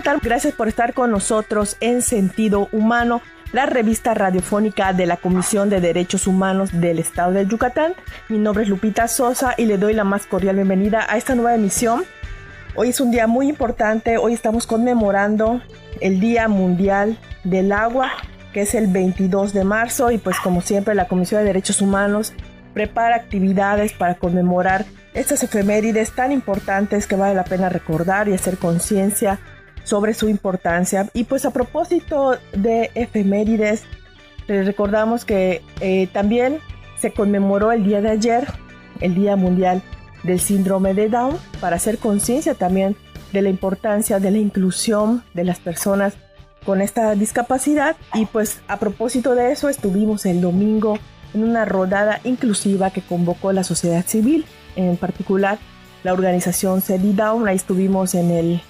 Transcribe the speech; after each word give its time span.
¿qué 0.00 0.04
tal? 0.04 0.20
Gracias 0.22 0.54
por 0.54 0.66
estar 0.66 0.94
con 0.94 1.10
nosotros 1.10 1.76
en 1.80 2.00
Sentido 2.00 2.70
Humano, 2.72 3.20
la 3.52 3.66
revista 3.66 4.14
radiofónica 4.14 4.94
de 4.94 5.04
la 5.04 5.18
Comisión 5.18 5.68
de 5.68 5.82
Derechos 5.82 6.26
Humanos 6.26 6.70
del 6.72 6.98
Estado 6.98 7.32
de 7.32 7.46
Yucatán. 7.46 7.92
Mi 8.30 8.38
nombre 8.38 8.62
es 8.62 8.70
Lupita 8.70 9.08
Sosa 9.08 9.52
y 9.58 9.66
le 9.66 9.76
doy 9.76 9.92
la 9.92 10.04
más 10.04 10.24
cordial 10.24 10.56
bienvenida 10.56 11.04
a 11.06 11.18
esta 11.18 11.34
nueva 11.34 11.54
emisión. 11.54 12.04
Hoy 12.76 12.88
es 12.88 13.00
un 13.02 13.10
día 13.10 13.26
muy 13.26 13.50
importante, 13.50 14.16
hoy 14.16 14.32
estamos 14.32 14.66
conmemorando 14.66 15.60
el 16.00 16.18
Día 16.18 16.48
Mundial 16.48 17.18
del 17.44 17.70
Agua, 17.70 18.10
que 18.54 18.62
es 18.62 18.74
el 18.74 18.86
22 18.86 19.52
de 19.52 19.64
marzo 19.64 20.10
y 20.10 20.16
pues 20.16 20.40
como 20.40 20.62
siempre 20.62 20.94
la 20.94 21.08
Comisión 21.08 21.42
de 21.42 21.48
Derechos 21.48 21.82
Humanos 21.82 22.32
prepara 22.72 23.16
actividades 23.16 23.92
para 23.92 24.14
conmemorar 24.14 24.86
estas 25.12 25.42
efemérides 25.42 26.12
tan 26.12 26.32
importantes 26.32 27.06
que 27.06 27.16
vale 27.16 27.34
la 27.34 27.44
pena 27.44 27.68
recordar 27.68 28.30
y 28.30 28.32
hacer 28.32 28.56
conciencia 28.56 29.40
sobre 29.90 30.14
su 30.14 30.28
importancia. 30.28 31.10
Y 31.14 31.24
pues 31.24 31.44
a 31.44 31.50
propósito 31.50 32.36
de 32.52 32.90
efemérides, 32.94 33.82
les 34.46 34.64
recordamos 34.64 35.24
que 35.24 35.62
eh, 35.80 36.06
también 36.12 36.60
se 36.96 37.12
conmemoró 37.12 37.72
el 37.72 37.82
día 37.82 38.00
de 38.00 38.10
ayer, 38.10 38.46
el 39.00 39.16
Día 39.16 39.34
Mundial 39.34 39.82
del 40.22 40.38
Síndrome 40.38 40.94
de 40.94 41.08
Down, 41.08 41.36
para 41.60 41.76
hacer 41.76 41.98
conciencia 41.98 42.54
también 42.54 42.94
de 43.32 43.42
la 43.42 43.48
importancia 43.48 44.20
de 44.20 44.30
la 44.30 44.38
inclusión 44.38 45.24
de 45.34 45.42
las 45.42 45.58
personas 45.58 46.14
con 46.64 46.82
esta 46.82 47.12
discapacidad. 47.16 47.96
Y 48.14 48.26
pues 48.26 48.60
a 48.68 48.78
propósito 48.78 49.34
de 49.34 49.50
eso, 49.50 49.68
estuvimos 49.68 50.24
el 50.24 50.40
domingo 50.40 50.98
en 51.34 51.42
una 51.42 51.64
rodada 51.64 52.20
inclusiva 52.22 52.90
que 52.90 53.02
convocó 53.02 53.52
la 53.52 53.64
sociedad 53.64 54.04
civil, 54.06 54.44
en 54.76 54.96
particular 54.96 55.58
la 56.04 56.12
organización 56.12 56.80
CD 56.80 57.12
Down. 57.12 57.48
Ahí 57.48 57.56
estuvimos 57.56 58.14
en 58.14 58.30
el 58.30 58.62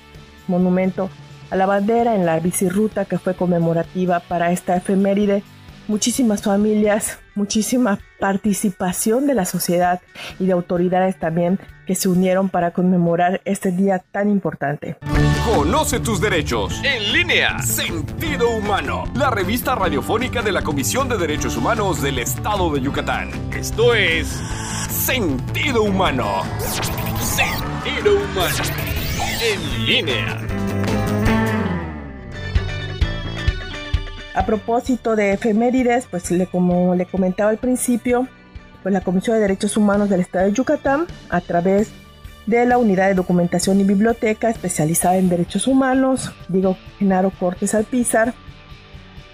monumento 0.51 1.09
a 1.51 1.57
la 1.57 1.67
bandera, 1.67 2.15
en 2.15 2.27
la 2.27 2.39
bicirruta 2.41 3.05
que 3.05 3.19
fue 3.19 3.35
conmemorativa 3.35 4.21
para 4.21 4.53
esta 4.53 4.77
efeméride. 4.77 5.43
Muchísimas 5.89 6.43
familias, 6.43 7.19
muchísima 7.35 7.99
participación 8.21 9.27
de 9.27 9.35
la 9.35 9.45
sociedad 9.45 10.01
y 10.39 10.47
de 10.47 10.53
autoridades 10.53 11.19
también 11.19 11.59
que 11.87 11.97
se 11.97 12.09
unieron 12.09 12.49
para 12.49 12.71
conmemorar 12.71 13.41
este 13.45 13.73
día 13.73 13.99
tan 14.13 14.31
importante. 14.31 14.97
Conoce 15.53 15.99
tus 15.99 16.21
derechos. 16.21 16.81
En 16.85 17.13
línea. 17.13 17.59
Sentido 17.59 18.51
Humano. 18.51 19.05
La 19.17 19.31
revista 19.31 19.75
radiofónica 19.75 20.43
de 20.43 20.53
la 20.53 20.63
Comisión 20.63 21.09
de 21.09 21.17
Derechos 21.17 21.57
Humanos 21.57 22.01
del 22.01 22.21
Estado 22.21 22.71
de 22.71 22.81
Yucatán. 22.81 23.31
Esto 23.53 23.95
es 23.95 24.29
Sentido 24.89 25.83
Humano. 25.83 26.43
Sentido 27.19 28.15
Humano. 28.15 28.90
En 29.43 29.87
línea. 29.87 30.39
A 34.35 34.45
propósito 34.45 35.17
de 35.17 35.33
efemérides, 35.33 36.07
pues 36.11 36.31
le, 36.31 36.47
como 36.47 36.95
le 36.95 37.07
comentaba 37.07 37.49
al 37.49 37.57
principio, 37.57 38.29
pues 38.83 38.93
la 38.93 39.01
Comisión 39.01 39.37
de 39.37 39.41
Derechos 39.41 39.79
Humanos 39.79 40.11
del 40.11 40.21
Estado 40.21 40.45
de 40.45 40.53
Yucatán, 40.53 41.07
a 41.31 41.41
través 41.41 41.89
de 42.45 42.67
la 42.67 42.77
Unidad 42.77 43.09
de 43.09 43.15
Documentación 43.15 43.81
y 43.81 43.85
Biblioteca 43.85 44.51
especializada 44.51 45.17
en 45.17 45.31
Derechos 45.31 45.67
Humanos, 45.67 46.33
digo 46.49 46.77
Genaro 46.99 47.31
Cortes 47.31 47.75
Alpizar, 47.75 48.35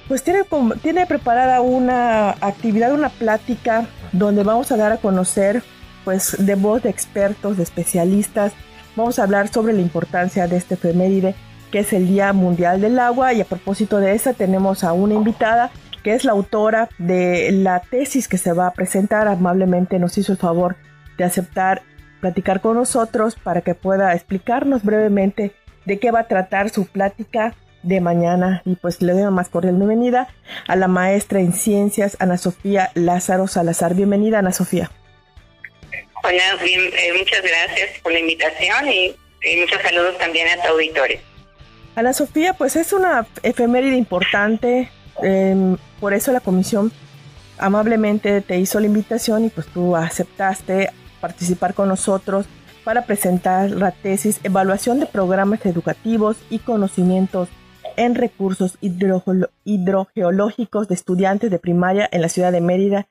pues 0.06 0.22
tiene, 0.22 0.44
tiene 0.82 1.06
preparada 1.06 1.60
una 1.62 2.30
actividad, 2.30 2.92
una 2.92 3.08
plática 3.08 3.88
donde 4.12 4.44
vamos 4.44 4.70
a 4.70 4.76
dar 4.76 4.92
a 4.92 4.98
conocer, 4.98 5.64
pues 6.04 6.36
de 6.38 6.54
voz 6.54 6.84
de 6.84 6.90
expertos, 6.90 7.56
de 7.56 7.64
especialistas, 7.64 8.52
vamos 8.96 9.18
a 9.18 9.22
hablar 9.22 9.48
sobre 9.48 9.72
la 9.72 9.82
importancia 9.82 10.48
de 10.48 10.56
este 10.56 10.74
efeméride 10.74 11.34
que 11.70 11.80
es 11.80 11.92
el 11.92 12.06
Día 12.06 12.32
Mundial 12.32 12.80
del 12.80 12.98
Agua 12.98 13.32
y 13.32 13.40
a 13.40 13.44
propósito 13.44 13.98
de 13.98 14.14
esa 14.14 14.32
tenemos 14.32 14.84
a 14.84 14.92
una 14.92 15.14
invitada 15.14 15.70
que 16.02 16.14
es 16.14 16.24
la 16.24 16.32
autora 16.32 16.88
de 16.98 17.50
la 17.52 17.80
tesis 17.80 18.28
que 18.28 18.38
se 18.38 18.52
va 18.52 18.68
a 18.68 18.72
presentar. 18.72 19.26
Amablemente 19.26 19.98
nos 19.98 20.16
hizo 20.18 20.32
el 20.32 20.38
favor 20.38 20.76
de 21.18 21.24
aceptar 21.24 21.82
platicar 22.20 22.60
con 22.60 22.76
nosotros 22.76 23.34
para 23.34 23.60
que 23.60 23.74
pueda 23.74 24.14
explicarnos 24.14 24.84
brevemente 24.84 25.52
de 25.84 25.98
qué 25.98 26.10
va 26.10 26.20
a 26.20 26.28
tratar 26.28 26.70
su 26.70 26.86
plática 26.86 27.54
de 27.82 28.00
mañana 28.00 28.62
y 28.64 28.76
pues 28.76 29.02
le 29.02 29.12
doy 29.12 29.22
la 29.22 29.30
más 29.30 29.48
cordial 29.48 29.76
bienvenida 29.76 30.28
a 30.66 30.76
la 30.76 30.88
maestra 30.88 31.40
en 31.40 31.52
ciencias 31.52 32.16
Ana 32.20 32.38
Sofía 32.38 32.90
Lázaro 32.94 33.46
Salazar. 33.46 33.94
Bienvenida 33.94 34.38
Ana 34.38 34.52
Sofía. 34.52 34.90
Hola, 36.22 36.42
eh, 36.64 37.12
muchas 37.18 37.42
gracias 37.42 38.00
por 38.02 38.12
la 38.12 38.18
invitación 38.18 38.88
y, 38.88 39.14
muchos 39.60 39.80
saludos 39.82 40.18
también 40.18 40.48
a 40.48 40.62
tu 40.62 40.68
auditorio. 40.72 41.18
Ana 41.94 42.12
Sofía, 42.12 42.52
pues 42.52 42.74
es 42.76 42.92
una 42.92 43.26
efeméride 43.42 43.96
importante, 43.96 44.90
em, 45.22 45.76
por 46.00 46.14
eso 46.14 46.32
la 46.32 46.40
comisión 46.40 46.92
amablemente 47.58 48.40
te 48.40 48.58
hizo 48.58 48.80
la 48.80 48.86
invitación 48.86 49.44
y 49.44 49.50
pues 49.50 49.66
tú 49.68 49.94
aceptaste 49.96 50.90
participar 51.20 51.74
con 51.74 51.88
nosotros 51.88 52.46
para 52.84 53.06
presentar 53.06 53.70
la 53.70 53.92
tesis 53.92 54.40
Evaluación 54.42 55.00
de 55.00 55.06
programas 55.06 55.64
educativos 55.64 56.36
y 56.50 56.58
conocimientos 56.58 57.48
en 57.96 58.14
recursos 58.14 58.76
hidrogeológicos 58.80 60.88
de 60.88 60.94
estudiantes 60.94 61.50
de 61.50 61.58
primaria 61.58 62.08
en 62.12 62.22
la 62.22 62.28
ciudad 62.28 62.52
de 62.52 62.60
Mérida, 62.60 63.08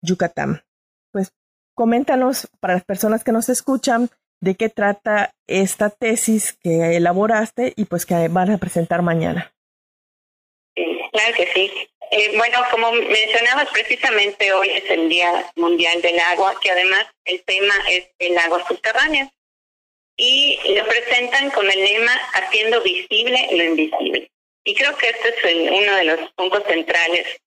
Yucatán. 0.00 0.62
Pues 1.12 1.32
coméntanos 1.78 2.48
para 2.58 2.74
las 2.74 2.84
personas 2.84 3.22
que 3.22 3.30
nos 3.30 3.48
escuchan 3.48 4.10
de 4.40 4.56
qué 4.56 4.68
trata 4.68 5.32
esta 5.46 5.90
tesis 5.90 6.58
que 6.60 6.96
elaboraste 6.96 7.72
y 7.76 7.84
pues 7.84 8.04
que 8.04 8.26
van 8.26 8.50
a 8.50 8.58
presentar 8.58 9.00
mañana. 9.02 9.54
claro 10.74 11.34
que 11.36 11.46
sí. 11.54 11.70
Eh, 12.10 12.36
bueno, 12.36 12.58
como 12.72 12.90
mencionabas, 12.90 13.68
precisamente 13.70 14.52
hoy 14.52 14.70
es 14.70 14.90
el 14.90 15.08
Día 15.08 15.52
Mundial 15.54 16.02
del 16.02 16.18
Agua, 16.18 16.58
que 16.60 16.68
además 16.68 17.06
el 17.24 17.44
tema 17.44 17.74
es 17.88 18.08
el 18.18 18.36
agua 18.38 18.66
subterránea. 18.66 19.30
Y 20.16 20.58
lo 20.74 20.84
presentan 20.84 21.50
con 21.50 21.70
el 21.70 21.84
lema 21.84 22.12
Haciendo 22.34 22.82
visible 22.82 23.50
lo 23.52 23.62
invisible. 23.62 24.28
Y 24.64 24.74
creo 24.74 24.96
que 24.96 25.10
este 25.10 25.28
es 25.28 25.70
uno 25.70 25.94
de 25.94 26.04
los 26.04 26.32
puntos 26.32 26.64
centrales 26.66 27.40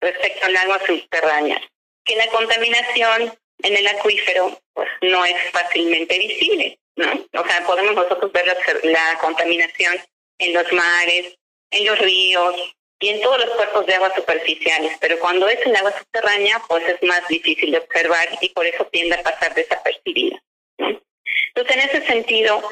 respecto 0.00 0.46
al 0.46 0.56
agua 0.56 0.80
subterránea, 0.86 1.60
que 2.06 2.16
la 2.16 2.26
contaminación 2.28 3.34
en 3.62 3.76
el 3.76 3.86
acuífero 3.86 4.58
pues 4.74 4.88
no 5.02 5.24
es 5.24 5.36
fácilmente 5.50 6.18
visible, 6.18 6.78
¿no? 6.96 7.12
O 7.40 7.46
sea, 7.46 7.64
podemos 7.66 7.94
nosotros 7.94 8.32
ver 8.32 8.46
la, 8.84 9.18
contaminación 9.20 9.96
en 10.38 10.52
los 10.52 10.70
mares, 10.72 11.34
en 11.70 11.86
los 11.86 11.98
ríos 11.98 12.54
y 13.00 13.08
en 13.08 13.20
todos 13.20 13.38
los 13.44 13.54
cuerpos 13.56 13.86
de 13.86 13.94
agua 13.94 14.12
superficiales, 14.14 14.96
pero 15.00 15.18
cuando 15.18 15.48
es 15.48 15.64
el 15.66 15.76
agua 15.76 15.92
subterránea, 15.98 16.62
pues 16.68 16.86
es 16.88 17.02
más 17.02 17.26
difícil 17.28 17.70
de 17.70 17.78
observar 17.78 18.28
y 18.40 18.48
por 18.50 18.66
eso 18.66 18.86
tiende 18.86 19.16
a 19.16 19.22
pasar 19.22 19.54
desapercibida. 19.54 20.42
Entonces, 20.78 21.76
en 21.76 21.88
ese 21.88 22.06
sentido, 22.06 22.62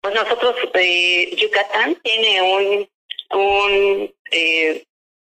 pues 0.00 0.14
nosotros, 0.14 0.56
eh, 0.74 1.34
Yucatán 1.36 1.94
tiene 2.02 2.42
un, 2.42 2.90
un 3.30 4.14
eh, 4.30 4.84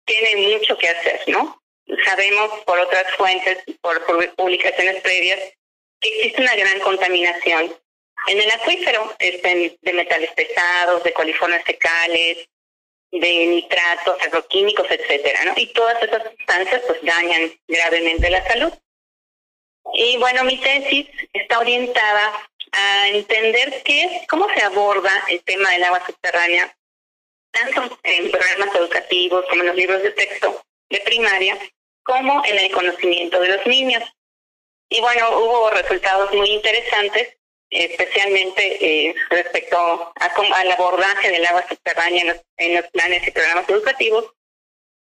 tiene 0.06 0.58
mucho 0.58 0.78
que 0.78 0.90
hacer, 0.90 1.22
¿no? 1.28 1.57
Sabemos 2.06 2.64
por 2.66 2.80
otras 2.80 3.12
fuentes, 3.16 3.58
por, 3.82 4.04
publicaciones 4.36 5.02
previas, 5.02 5.40
que 6.00 6.10
existe 6.10 6.42
una 6.42 6.56
gran 6.56 6.80
contaminación 6.80 7.76
en 8.28 8.42
el 8.42 8.52
acuífero, 8.52 9.16
este, 9.20 9.78
de 9.82 9.94
metales 9.94 10.32
pesados, 10.34 11.04
de 11.04 11.14
coliformes 11.14 11.64
fecales, 11.64 12.50
de 13.12 13.46
nitratos, 13.48 14.22
agroquímicos, 14.22 14.86
etcétera, 14.90 15.46
¿no? 15.46 15.54
Y 15.56 15.68
todas 15.68 16.02
esas 16.04 16.24
sustancias 16.24 16.82
pues 16.86 17.00
dañan 17.04 17.52
gravemente 17.68 18.30
la 18.30 18.46
salud. 18.48 18.74
Y 19.94 20.18
bueno, 20.18 20.44
mi 20.44 20.58
tesis 20.58 21.08
está 21.32 21.60
orientada 21.60 22.50
a 22.74 23.08
entender 23.10 23.82
qué 23.84 24.26
cómo 24.30 24.48
se 24.54 24.62
aborda 24.62 25.12
el 25.30 25.42
tema 25.44 25.72
del 25.72 25.86
agua 25.86 26.06
subterránea, 26.06 26.76
tanto 27.52 27.98
en 28.04 28.30
programas 28.30 28.76
educativos 28.76 29.46
como 29.50 29.62
en 29.62 29.68
los 29.68 29.76
libros 29.76 30.04
de 30.04 30.12
texto 30.12 30.62
de 30.90 31.00
primaria, 31.00 31.58
como 32.08 32.44
en 32.46 32.58
el 32.58 32.72
conocimiento 32.72 33.40
de 33.40 33.50
los 33.50 33.68
niños. 33.68 34.04
Y 34.90 35.02
bueno, 35.02 35.38
hubo 35.38 35.70
resultados 35.72 36.34
muy 36.34 36.50
interesantes, 36.50 37.36
especialmente 37.70 39.10
eh, 39.10 39.16
respecto 39.30 39.78
a, 39.78 40.26
al 40.56 40.72
abordaje 40.72 41.30
del 41.30 41.46
agua 41.46 41.66
subterránea 41.68 42.42
en 42.58 42.76
los, 42.76 42.88
planes 42.92 43.28
y 43.28 43.32
programas 43.32 43.70
educativos, 43.70 44.26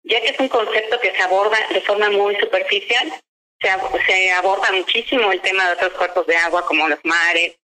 ya 0.03 0.21
que 0.21 0.29
es 0.29 0.39
un 0.39 0.47
concepto 0.47 0.99
que 1.01 1.11
se 1.11 1.21
aborda 1.21 1.57
de 1.71 1.81
forma 1.81 2.09
muy 2.09 2.35
superficial. 2.37 3.13
Se, 3.59 3.69
se 4.07 4.31
aborda 4.31 4.71
muchísimo 4.71 5.31
el 5.31 5.41
tema 5.41 5.67
de 5.67 5.73
otros 5.73 5.93
cuerpos 5.93 6.25
de 6.27 6.37
agua, 6.37 6.65
como 6.65 6.87
los 6.87 6.99
mares, 7.03 7.57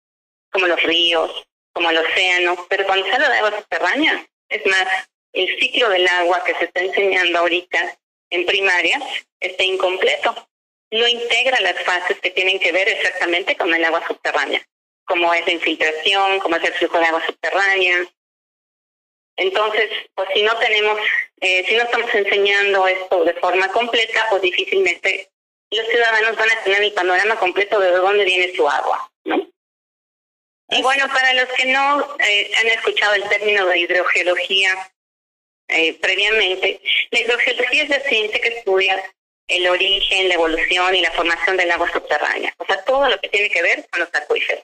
como 0.52 0.66
los 0.66 0.82
ríos, 0.84 1.48
como 1.74 1.92
el 1.92 1.98
océano, 1.98 2.66
pero 2.68 2.86
cuando 2.86 3.06
se 3.06 3.14
habla 3.14 3.30
de 3.30 3.38
agua 3.38 3.58
subterránea, 3.58 4.26
es 4.50 4.66
más, 4.66 5.10
el 5.34 5.60
ciclo 5.60 5.90
del 5.90 6.08
agua 6.08 6.44
que 6.44 6.56
se 6.56 6.66
está 6.66 6.82
enseñando 6.82 7.40
ahorita 7.40 8.00
en 8.30 8.46
primaria 8.46 9.00
está 9.40 9.64
incompleto. 9.64 10.48
No 10.92 11.08
integra 11.08 11.60
las 11.62 11.80
fases 11.84 12.20
que 12.20 12.32
tienen 12.32 12.60
que 12.60 12.72
ver 12.72 12.90
exactamente 12.90 13.56
con 13.56 13.74
el 13.74 13.86
agua 13.86 14.06
subterránea, 14.08 14.66
como 15.06 15.34
es 15.34 15.46
la 15.46 15.54
infiltración, 15.54 16.40
como 16.40 16.56
es 16.56 16.64
el 16.64 16.74
flujo 16.74 17.00
de 17.00 17.06
agua 17.06 17.26
subterránea, 17.26 18.08
Entonces, 19.36 19.90
pues 20.16 20.28
si 20.34 20.42
no 20.42 20.58
tenemos, 20.58 21.00
eh, 21.42 21.64
si 21.68 21.76
no 21.76 21.84
estamos 21.84 22.14
enseñando 22.14 22.88
esto 22.88 23.24
de 23.24 23.34
forma 23.36 23.72
completa, 23.72 24.26
pues 24.30 24.42
difícilmente 24.42 25.32
los 25.72 25.88
ciudadanos 25.88 26.36
van 26.36 26.52
a 26.52 26.64
tener 26.64 26.84
el 26.84 26.94
panorama 26.94 27.38
completo 27.38 27.80
de 27.80 27.92
dónde 27.92 28.26
viene 28.26 28.54
su 28.56 28.68
agua, 28.68 29.12
¿no? 29.26 29.48
Y 30.72 30.82
bueno, 30.82 31.08
para 31.08 31.34
los 31.34 31.48
que 31.50 31.66
no 31.66 32.18
eh, 32.20 32.52
han 32.60 32.68
escuchado 32.68 33.16
el 33.16 33.28
término 33.30 33.66
de 33.66 33.80
hidrogeología 33.80 34.92
eh, 35.70 35.94
previamente, 36.02 36.82
la 37.12 37.20
hidrogeología 37.20 37.84
es 37.84 37.90
la 37.90 38.00
ciencia 38.02 38.42
que 38.42 38.50
estudia 38.50 39.04
el 39.48 39.68
origen, 39.68 40.28
la 40.28 40.36
evolución 40.36 40.96
y 40.96 41.02
la 41.02 41.12
formación 41.12 41.58
del 41.58 41.72
agua 41.72 41.92
subterránea, 41.92 42.54
o 42.58 42.66
sea, 42.66 42.84
todo 42.86 43.10
lo 43.10 43.20
que 43.20 43.30
tiene 43.30 43.50
que 43.50 43.62
ver 43.62 43.88
con 43.90 44.02
los 44.02 44.10
acuíferos. 44.14 44.64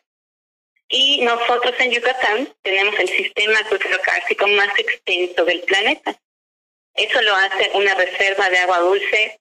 Y 0.87 1.21
nosotros 1.21 1.73
en 1.79 1.91
Yucatán 1.91 2.53
tenemos 2.61 2.97
el 2.99 3.09
sistema 3.09 3.59
acuífero 3.59 3.99
cárcico 4.01 4.47
más 4.47 4.69
extenso 4.77 5.43
del 5.43 5.61
planeta. 5.61 6.15
Eso 6.93 7.21
lo 7.23 7.35
hace 7.35 7.71
una 7.73 7.95
reserva 7.95 8.49
de 8.49 8.59
agua 8.59 8.79
dulce 8.79 9.39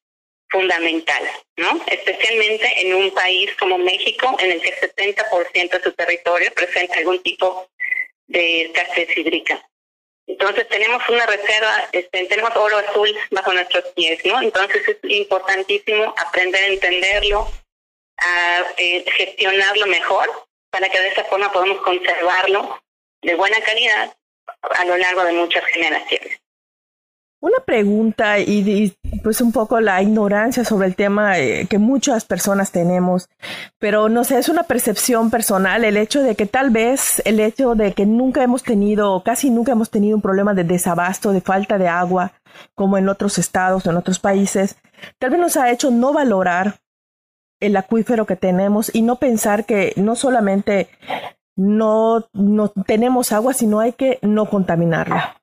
fundamental, 0.48 1.22
¿no? 1.56 1.84
Especialmente 1.86 2.66
en 2.80 2.94
un 2.94 3.10
país 3.10 3.50
como 3.58 3.76
México, 3.76 4.36
en 4.40 4.52
el 4.52 4.60
que 4.60 4.70
el 4.70 4.80
70% 4.80 5.70
de 5.70 5.82
su 5.82 5.92
territorio 5.92 6.52
presenta 6.54 6.96
algún 6.96 7.22
tipo 7.22 7.68
de 8.26 8.62
escasez 8.62 9.16
hídrica. 9.16 9.68
Entonces 10.26 10.66
tenemos 10.68 11.06
una 11.08 11.26
reserva, 11.26 11.88
este, 11.92 12.24
tenemos 12.26 12.56
oro 12.56 12.78
azul 12.78 13.14
bajo 13.30 13.52
nuestros 13.52 13.84
pies, 13.94 14.24
¿no? 14.24 14.40
Entonces 14.40 14.82
es 14.88 14.96
importantísimo 15.02 16.14
aprender 16.16 16.64
a 16.64 16.68
entenderlo, 16.68 17.50
a 18.16 18.64
eh, 18.78 19.04
gestionarlo 19.16 19.86
mejor 19.86 20.30
para 20.70 20.88
que 20.88 21.00
de 21.00 21.08
esa 21.08 21.24
forma 21.24 21.52
podamos 21.52 21.80
conservarlo 21.82 22.82
de 23.22 23.34
buena 23.34 23.60
calidad 23.60 24.16
a 24.62 24.84
lo 24.84 24.96
largo 24.96 25.24
de 25.24 25.32
muchas 25.32 25.64
generaciones. 25.66 26.40
Una 27.44 27.58
pregunta 27.62 28.38
y, 28.38 28.96
pues 29.22 29.42
un 29.42 29.52
poco 29.52 29.78
la 29.78 30.00
ignorancia 30.00 30.64
sobre 30.64 30.86
el 30.86 30.96
tema 30.96 31.38
eh, 31.38 31.66
que 31.68 31.76
muchas 31.76 32.24
personas 32.24 32.72
tenemos, 32.72 33.28
pero 33.78 34.08
no 34.08 34.24
sé, 34.24 34.38
es 34.38 34.48
una 34.48 34.62
percepción 34.62 35.28
personal 35.28 35.84
el 35.84 35.98
hecho 35.98 36.22
de 36.22 36.36
que 36.36 36.46
tal 36.46 36.70
vez 36.70 37.20
el 37.26 37.40
hecho 37.40 37.74
de 37.74 37.92
que 37.92 38.06
nunca 38.06 38.42
hemos 38.42 38.62
tenido, 38.62 39.22
casi 39.22 39.50
nunca 39.50 39.72
hemos 39.72 39.90
tenido 39.90 40.16
un 40.16 40.22
problema 40.22 40.54
de 40.54 40.64
desabasto, 40.64 41.32
de 41.32 41.42
falta 41.42 41.76
de 41.76 41.86
agua, 41.86 42.32
como 42.74 42.96
en 42.96 43.10
otros 43.10 43.36
estados, 43.36 43.84
en 43.84 43.96
otros 43.98 44.18
países, 44.18 44.78
tal 45.18 45.28
vez 45.28 45.38
nos 45.38 45.58
ha 45.58 45.70
hecho 45.70 45.90
no 45.90 46.14
valorar 46.14 46.76
el 47.60 47.76
acuífero 47.76 48.24
que 48.24 48.36
tenemos 48.36 48.90
y 48.94 49.02
no 49.02 49.16
pensar 49.16 49.66
que 49.66 49.92
no 49.96 50.16
solamente 50.16 50.88
no, 51.56 52.26
no 52.32 52.70
tenemos 52.70 53.32
agua, 53.32 53.52
sino 53.52 53.80
hay 53.80 53.92
que 53.92 54.18
no 54.22 54.46
contaminarla. 54.46 55.36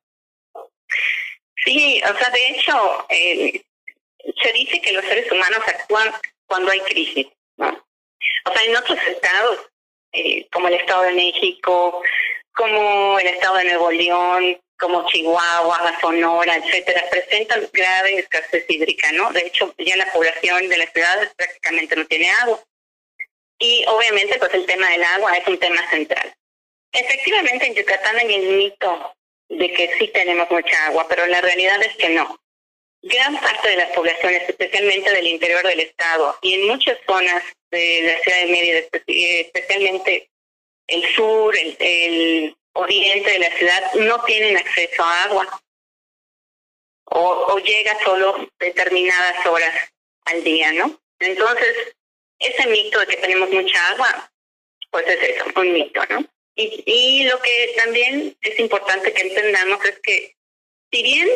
Sí, 1.63 2.01
o 2.03 2.17
sea, 2.17 2.29
de 2.29 2.47
hecho, 2.49 3.05
eh, 3.09 3.61
se 4.41 4.53
dice 4.53 4.81
que 4.81 4.93
los 4.93 5.05
seres 5.05 5.31
humanos 5.31 5.59
actúan 5.67 6.11
cuando 6.47 6.71
hay 6.71 6.79
crisis, 6.81 7.27
¿no? 7.57 7.69
O 8.45 8.53
sea, 8.53 8.63
en 8.63 8.75
otros 8.75 8.99
estados, 9.07 9.59
eh, 10.13 10.47
como 10.51 10.67
el 10.67 10.75
Estado 10.75 11.03
de 11.03 11.13
México, 11.13 12.01
como 12.53 13.19
el 13.19 13.27
Estado 13.27 13.57
de 13.57 13.65
Nuevo 13.65 13.91
León, 13.91 14.61
como 14.79 15.07
Chihuahua, 15.07 15.99
Sonora, 16.01 16.55
etcétera, 16.55 17.03
presentan 17.11 17.69
grave 17.71 18.17
escasez 18.17 18.65
hídrica, 18.67 19.11
¿no? 19.11 19.31
De 19.31 19.41
hecho, 19.41 19.73
ya 19.77 19.95
la 19.95 20.11
población 20.11 20.67
de 20.67 20.77
las 20.77 20.91
ciudades 20.91 21.31
prácticamente 21.35 21.95
no 21.95 22.05
tiene 22.07 22.31
agua. 22.31 22.59
Y 23.59 23.85
obviamente, 23.87 24.39
pues 24.39 24.51
el 24.55 24.65
tema 24.65 24.89
del 24.89 25.03
agua 25.03 25.37
es 25.37 25.47
un 25.47 25.59
tema 25.59 25.87
central. 25.91 26.33
Efectivamente, 26.91 27.67
en 27.67 27.75
Yucatán 27.75 28.17
hay 28.17 28.33
el 28.33 28.57
mito 28.57 29.15
de 29.51 29.73
que 29.73 29.91
sí 29.97 30.07
tenemos 30.09 30.49
mucha 30.49 30.85
agua, 30.87 31.05
pero 31.09 31.25
la 31.27 31.41
realidad 31.41 31.81
es 31.83 31.95
que 31.97 32.09
no. 32.09 32.39
Gran 33.03 33.39
parte 33.39 33.69
de 33.69 33.77
las 33.77 33.91
poblaciones, 33.91 34.47
especialmente 34.47 35.11
del 35.11 35.27
interior 35.27 35.65
del 35.65 35.79
estado 35.79 36.37
y 36.41 36.53
en 36.53 36.67
muchas 36.67 36.97
zonas 37.07 37.43
de 37.71 38.01
la 38.03 38.19
ciudad 38.23 38.39
de 38.39 38.51
Mérida, 38.51 38.79
especialmente 39.07 40.29
el 40.87 41.15
sur, 41.15 41.55
el 41.57 42.55
oriente 42.73 43.31
de 43.31 43.39
la 43.39 43.51
ciudad 43.57 43.93
no 43.95 44.23
tienen 44.23 44.57
acceso 44.57 45.03
a 45.03 45.23
agua 45.23 45.61
o, 47.05 47.57
llega 47.59 47.97
solo 48.03 48.49
determinadas 48.59 49.45
horas 49.45 49.91
al 50.25 50.43
día, 50.43 50.71
¿no? 50.71 50.97
Entonces, 51.19 51.95
ese 52.39 52.67
mito 52.67 52.99
de 52.99 53.07
que 53.07 53.17
tenemos 53.17 53.49
mucha 53.49 53.87
agua, 53.89 54.31
pues 54.89 55.05
es 55.07 55.21
eso, 55.21 55.45
un 55.55 55.73
mito, 55.73 56.01
¿no? 56.09 56.25
Y, 56.55 56.83
y 56.85 57.23
lo 57.23 57.39
que 57.39 57.73
también 57.77 58.37
es 58.41 58.59
importante 58.59 59.13
que 59.13 59.21
entendamos 59.21 59.83
es 59.85 59.99
que 59.99 60.35
si 60.91 61.03
bien 61.03 61.29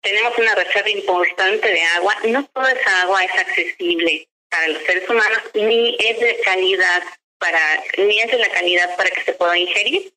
tenemos 0.00 0.38
una 0.38 0.54
reserva 0.54 0.90
importante 0.90 1.68
de 1.68 1.82
agua, 1.82 2.16
no 2.24 2.44
toda 2.46 2.72
esa 2.72 3.02
agua 3.02 3.24
es 3.24 3.32
accesible 3.32 4.28
para 4.48 4.68
los 4.68 4.82
seres 4.84 5.08
humanos 5.08 5.42
ni 5.54 5.96
es 5.98 6.20
de 6.20 6.40
calidad 6.44 7.02
para 7.38 7.82
ni 7.96 8.20
es 8.20 8.30
de 8.30 8.38
la 8.38 8.48
calidad 8.50 8.96
para 8.96 9.10
que 9.10 9.22
se 9.22 9.32
pueda 9.34 9.56
ingerir. 9.56 10.12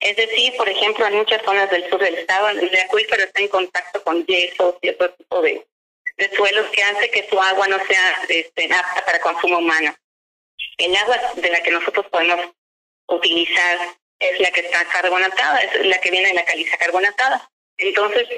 Es 0.00 0.16
decir, 0.16 0.54
por 0.56 0.68
ejemplo, 0.68 1.06
en 1.06 1.14
muchas 1.14 1.42
zonas 1.42 1.70
del 1.70 1.88
sur 1.88 2.00
del 2.00 2.16
estado, 2.16 2.48
el 2.48 2.76
acuífero 2.76 3.22
está 3.22 3.40
en 3.40 3.48
contacto 3.48 4.02
con 4.02 4.26
yesos 4.26 4.74
y 4.82 4.90
otro 4.90 5.12
tipo 5.14 5.40
de, 5.42 5.64
suelos 6.36 6.66
que 6.70 6.82
hace 6.82 7.10
que 7.10 7.28
su 7.28 7.40
agua 7.40 7.68
no 7.68 7.78
sea 7.86 8.22
este, 8.28 8.64
apta 8.64 9.04
para 9.04 9.20
consumo 9.20 9.58
humano. 9.58 9.94
El 10.76 10.96
agua 10.96 11.18
de 11.36 11.50
la 11.50 11.62
que 11.62 11.70
nosotros 11.70 12.06
podemos 12.10 12.52
utilizar 13.08 13.78
es 14.18 14.40
la 14.40 14.50
que 14.50 14.60
está 14.60 14.84
carbonatada, 14.86 15.58
es 15.60 15.86
la 15.86 15.98
que 15.98 16.10
viene 16.10 16.28
de 16.28 16.34
la 16.34 16.44
caliza 16.44 16.76
carbonatada. 16.76 17.50
Entonces, 17.78 18.28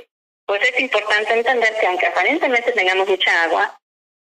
pues 0.46 0.62
es 0.62 0.80
importante 0.80 1.34
entender 1.34 1.74
que 1.80 1.86
aunque 1.86 2.06
aparentemente 2.06 2.72
tengamos 2.72 3.08
mucha 3.08 3.44
agua, 3.44 3.78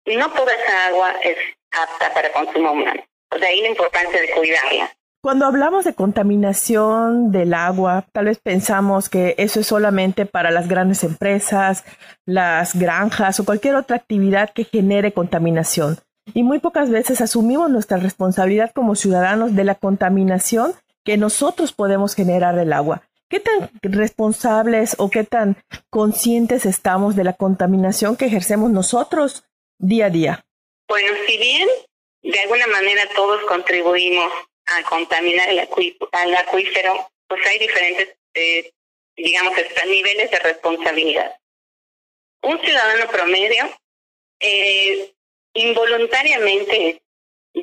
no 0.06 0.32
toda 0.32 0.54
esa 0.54 0.86
agua 0.86 1.14
es 1.22 1.36
apta 1.70 2.12
para 2.14 2.32
consumo 2.32 2.72
humano. 2.72 3.02
De 3.38 3.46
ahí 3.46 3.60
la 3.60 3.68
importancia 3.68 4.20
de 4.20 4.30
cuidarla. 4.30 4.90
Cuando 5.20 5.46
hablamos 5.46 5.84
de 5.84 5.94
contaminación 5.94 7.32
del 7.32 7.52
agua, 7.52 8.06
tal 8.12 8.26
vez 8.26 8.38
pensamos 8.38 9.08
que 9.08 9.34
eso 9.36 9.60
es 9.60 9.66
solamente 9.66 10.26
para 10.26 10.50
las 10.50 10.68
grandes 10.68 11.02
empresas, 11.02 11.84
las 12.24 12.78
granjas 12.78 13.40
o 13.40 13.44
cualquier 13.44 13.74
otra 13.74 13.96
actividad 13.96 14.50
que 14.54 14.64
genere 14.64 15.12
contaminación. 15.12 15.98
Y 16.38 16.44
muy 16.44 16.60
pocas 16.60 16.88
veces 16.88 17.20
asumimos 17.20 17.68
nuestra 17.68 17.96
responsabilidad 17.96 18.70
como 18.72 18.94
ciudadanos 18.94 19.56
de 19.56 19.64
la 19.64 19.74
contaminación 19.74 20.72
que 21.04 21.16
nosotros 21.16 21.72
podemos 21.72 22.14
generar 22.14 22.54
del 22.54 22.72
agua. 22.72 23.02
¿Qué 23.28 23.40
tan 23.40 23.72
responsables 23.82 24.94
o 25.00 25.10
qué 25.10 25.24
tan 25.24 25.56
conscientes 25.90 26.64
estamos 26.64 27.16
de 27.16 27.24
la 27.24 27.32
contaminación 27.32 28.16
que 28.16 28.26
ejercemos 28.26 28.70
nosotros 28.70 29.46
día 29.78 30.06
a 30.06 30.10
día? 30.10 30.44
Bueno, 30.86 31.12
si 31.26 31.38
bien 31.38 31.68
de 32.22 32.38
alguna 32.38 32.68
manera 32.68 33.02
todos 33.16 33.42
contribuimos 33.48 34.32
a 34.66 34.88
contaminar 34.88 35.48
el 35.48 35.58
acuífero, 35.58 37.10
pues 37.26 37.44
hay 37.48 37.58
diferentes, 37.58 38.16
eh, 38.34 38.70
digamos, 39.16 39.54
niveles 39.88 40.30
de 40.30 40.38
responsabilidad. 40.38 41.36
Un 42.42 42.60
ciudadano 42.60 43.10
promedio 43.10 43.64
eh, 44.38 45.12
involuntariamente 45.54 47.02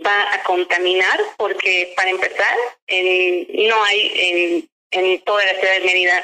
va 0.05 0.33
a 0.33 0.43
contaminar 0.43 1.19
porque, 1.37 1.93
para 1.95 2.09
empezar, 2.09 2.55
no 2.89 3.83
hay 3.83 4.11
en, 4.15 4.69
en 4.91 5.21
toda 5.21 5.45
la 5.45 5.59
ciudad 5.59 5.73
de 5.73 5.85
Mérida 5.85 6.23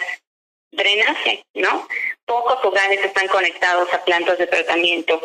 drenaje, 0.71 1.45
¿no? 1.53 1.87
Pocos 2.25 2.63
hogares 2.63 3.03
están 3.03 3.27
conectados 3.27 3.93
a 3.93 4.03
plantas 4.03 4.37
de 4.37 4.47
tratamiento. 4.47 5.21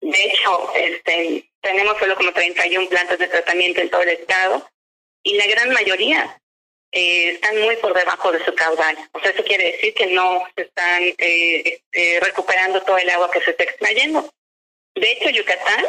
De 0.00 0.24
hecho, 0.24 0.72
este, 0.74 1.50
tenemos 1.60 1.96
solo 1.98 2.16
como 2.16 2.32
31 2.32 2.88
plantas 2.88 3.18
de 3.18 3.28
tratamiento 3.28 3.80
en 3.80 3.90
todo 3.90 4.02
el 4.02 4.10
estado 4.10 4.68
y 5.22 5.34
la 5.34 5.46
gran 5.46 5.70
mayoría 5.70 6.38
eh, 6.92 7.30
están 7.30 7.60
muy 7.62 7.76
por 7.76 7.94
debajo 7.94 8.30
de 8.32 8.44
su 8.44 8.54
caudal. 8.54 8.96
O 9.12 9.20
sea, 9.20 9.30
eso 9.30 9.44
quiere 9.44 9.72
decir 9.72 9.94
que 9.94 10.06
no 10.06 10.46
se 10.54 10.62
están 10.62 11.02
eh, 11.02 11.80
este, 11.92 12.20
recuperando 12.20 12.82
todo 12.82 12.98
el 12.98 13.10
agua 13.10 13.30
que 13.30 13.40
se 13.40 13.52
está 13.52 13.64
extrayendo. 13.64 14.30
De 14.94 15.12
hecho, 15.12 15.30
Yucatán, 15.30 15.84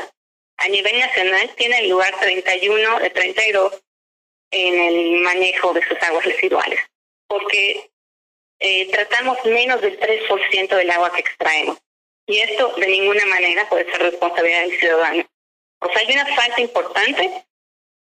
a 0.58 0.68
nivel 0.68 1.00
nacional, 1.00 1.50
tiene 1.56 1.80
el 1.80 1.90
lugar 1.90 2.14
31 2.20 3.00
de 3.00 3.10
32 3.10 3.84
en 4.52 4.80
el 4.80 5.20
manejo 5.22 5.74
de 5.74 5.86
sus 5.88 6.02
aguas 6.02 6.26
residuales, 6.26 6.80
porque 7.28 7.90
eh, 8.60 8.90
tratamos 8.92 9.38
menos 9.46 9.82
del 9.82 10.00
3% 10.00 10.76
del 10.76 10.92
agua 10.92 11.12
que 11.12 11.22
extraemos. 11.22 11.78
Y 12.28 12.40
esto 12.40 12.74
de 12.78 12.88
ninguna 12.88 13.26
manera 13.26 13.68
puede 13.70 13.90
ser 13.92 14.02
responsabilidad 14.02 14.62
del 14.62 14.80
ciudadano. 14.80 15.26
O 15.82 15.90
sea, 15.90 16.00
hay 16.00 16.14
una 16.14 16.36
falta 16.36 16.62
importante 16.62 17.46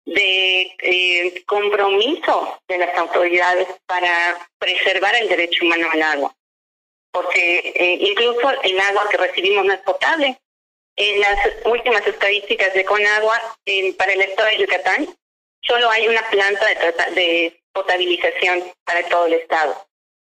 de 0.05 0.75
eh, 0.79 1.43
compromiso 1.45 2.62
de 2.67 2.77
las 2.77 2.98
autoridades 2.98 3.67
para 3.86 4.50
preservar 4.57 5.15
el 5.15 5.27
derecho 5.27 5.65
humano 5.65 5.88
al 5.91 6.01
agua. 6.01 6.36
Porque 7.12 7.74
eh, 7.75 7.98
incluso 8.01 8.50
el 8.63 8.79
agua 8.79 9.07
que 9.10 9.17
recibimos 9.17 9.65
no 9.65 9.74
es 9.74 9.81
potable. 9.81 10.39
En 10.95 11.19
las 11.21 11.39
últimas 11.65 12.05
estadísticas 12.05 12.73
de 12.73 12.85
Conagua 12.85 13.39
para 13.97 14.13
el 14.13 14.21
estado 14.21 14.50
de 14.50 14.57
Yucatán, 14.59 15.15
solo 15.62 15.89
hay 15.89 16.07
una 16.07 16.21
planta 16.29 16.65
de, 16.67 16.75
de 17.15 17.63
potabilización 17.71 18.71
para 18.85 19.07
todo 19.09 19.25
el 19.25 19.33
estado. 19.33 19.88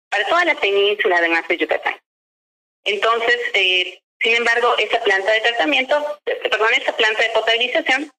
para 0.10 0.27
toda 0.27 0.45
la 0.45 0.55
península 0.55 1.17
además 1.17 1.48
de 1.48 1.57
Yucatán. 1.57 2.00
Entonces, 2.86 3.38
eh, 3.53 4.01
sin 4.19 4.36
embargo, 4.36 4.75
esa 4.77 5.01
planta 5.03 5.31
de 5.31 5.41
tratamiento, 5.41 6.19
perdón, 6.24 6.69
esa 6.74 6.95
planta 6.95 7.22
de 7.22 7.29
potabilización 7.29 8.12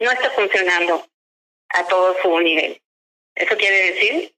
no 0.00 0.10
está 0.10 0.30
funcionando 0.30 1.06
a 1.70 1.86
todo 1.86 2.16
su 2.20 2.40
nivel. 2.40 2.80
Eso 3.34 3.56
quiere 3.56 3.92
decir 3.92 4.34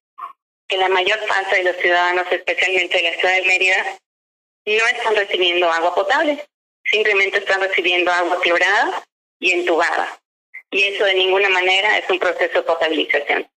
que 0.69 0.77
la 0.77 0.89
mayor 0.89 1.19
parte 1.27 1.57
de 1.57 1.65
los 1.65 1.77
ciudadanos, 1.77 2.27
especialmente 2.31 2.97
de 2.99 3.11
la 3.11 3.17
ciudad 3.19 3.35
de 3.35 3.43
Mérida, 3.43 3.99
no 4.67 4.87
están 4.87 5.17
recibiendo 5.17 5.71
agua 5.73 5.95
potable, 5.95 6.45
simplemente 6.85 7.39
están 7.39 7.61
recibiendo 7.61 8.11
agua 8.11 8.41
clorada 8.41 9.05
y 9.39 9.53
entubada. 9.53 10.21
Y 10.71 10.85
eso 10.85 11.05
de 11.05 11.15
ninguna 11.15 11.49
manera 11.49 11.99
es 11.99 12.09
un 12.09 12.19
proceso 12.19 12.59
de 12.59 12.63
potabilización. 12.63 13.51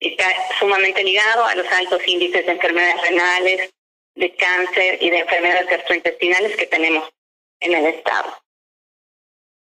Está 0.00 0.24
sumamente 0.58 1.02
ligado 1.02 1.44
a 1.44 1.54
los 1.54 1.66
altos 1.72 2.06
índices 2.06 2.46
de 2.46 2.52
enfermedades 2.52 3.02
renales, 3.02 3.70
de 4.14 4.34
cáncer 4.34 4.98
y 5.02 5.10
de 5.10 5.18
enfermedades 5.18 5.68
gastrointestinales 5.68 6.56
que 6.56 6.66
tenemos 6.66 7.08
en 7.60 7.74
el 7.74 7.86
Estado. 7.86 8.36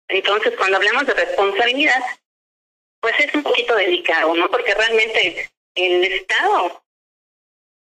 Entonces, 0.08 0.54
cuando 0.56 0.76
hablamos 0.76 1.06
de 1.06 1.14
responsabilidad, 1.14 2.02
pues 3.00 3.14
es 3.18 3.34
un 3.34 3.42
poquito 3.42 3.74
delicado, 3.76 4.34
¿no? 4.34 4.50
Porque 4.50 4.74
realmente 4.74 5.50
el 5.74 6.04
Estado, 6.04 6.82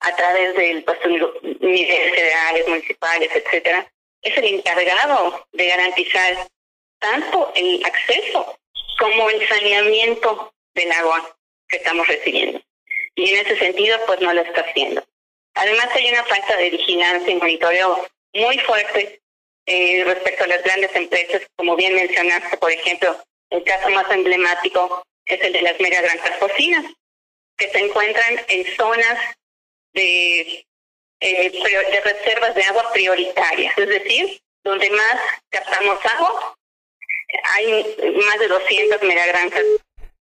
a 0.00 0.16
través 0.16 0.54
del 0.56 0.84
pues, 0.84 0.98
niveles 1.60 2.14
federales, 2.14 2.68
municipales, 2.68 3.30
etcétera, 3.34 3.90
es 4.22 4.36
el 4.36 4.44
encargado 4.44 5.46
de 5.52 5.68
garantizar 5.68 6.48
tanto 6.98 7.52
el 7.54 7.84
acceso 7.84 8.58
como 8.98 9.30
el 9.30 9.48
saneamiento 9.48 10.52
del 10.74 10.90
agua 10.92 11.36
que 11.68 11.76
estamos 11.76 12.06
recibiendo. 12.08 12.60
Y 13.14 13.30
en 13.30 13.46
ese 13.46 13.58
sentido, 13.58 13.98
pues 14.06 14.20
no 14.20 14.32
lo 14.32 14.42
está 14.42 14.62
haciendo. 14.62 15.04
Además, 15.54 15.88
hay 15.92 16.08
una 16.08 16.24
falta 16.24 16.56
de 16.56 16.70
vigilancia 16.70 17.32
y 17.32 17.36
monitoreo 17.36 18.06
muy 18.34 18.58
fuerte 18.60 19.20
eh, 19.66 20.02
respecto 20.04 20.44
a 20.44 20.48
las 20.48 20.62
grandes 20.62 20.94
empresas, 20.94 21.42
como 21.56 21.76
bien 21.76 21.94
mencionaste, 21.94 22.56
por 22.56 22.70
ejemplo, 22.70 23.16
el 23.50 23.62
caso 23.64 23.90
más 23.90 24.10
emblemático 24.10 25.02
es 25.26 25.40
el 25.42 25.52
de 25.52 25.62
las 25.62 25.78
mega 25.80 26.00
granjas 26.00 26.38
porcinas, 26.38 26.84
que 27.56 27.68
se 27.70 27.78
encuentran 27.78 28.40
en 28.48 28.76
zonas 28.76 29.18
de, 29.92 30.64
eh, 31.20 31.50
de 31.50 32.00
reservas 32.00 32.54
de 32.54 32.62
agua 32.64 32.90
prioritarias, 32.92 33.76
es 33.76 33.88
decir, 33.88 34.40
donde 34.64 34.90
más 34.90 35.20
captamos 35.50 35.98
agua, 36.04 36.56
hay 37.54 37.96
más 38.26 38.38
de 38.38 38.48
200 38.48 39.02
megagranjas. 39.02 39.64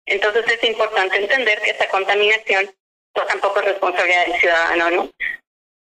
Entonces 0.07 0.45
es 0.47 0.65
importante 0.69 1.17
entender 1.17 1.61
que 1.61 1.71
esta 1.71 1.89
contaminación 1.89 2.71
pues, 3.13 3.27
tampoco 3.27 3.61
es 3.61 3.67
responsabilidad 3.67 4.27
del 4.27 4.41
ciudadano, 4.41 4.91
¿no? 4.91 5.11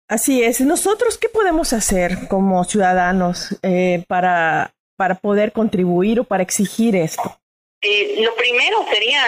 Así 0.08 0.44
es. 0.44 0.62
Nosotros, 0.62 1.18
¿qué 1.18 1.28
podemos 1.28 1.74
hacer 1.74 2.28
como 2.30 2.64
ciudadanos 2.64 3.58
eh, 3.62 4.04
para, 4.08 4.74
para 4.96 5.16
poder 5.16 5.52
contribuir 5.52 6.22
o 6.22 6.24
para 6.24 6.44
exigir 6.44 6.96
esto? 6.96 7.38
Eh, 7.82 8.16
lo 8.22 8.34
primero 8.36 8.86
sería 8.90 9.26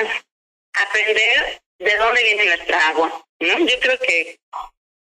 aprender 0.74 1.62
de 1.80 1.98
dónde 1.98 2.24
viene 2.24 2.46
nuestra 2.46 2.88
agua. 2.88 3.26
¿no? 3.42 3.60
Yo 3.60 3.80
creo 3.82 4.00
que 4.00 4.40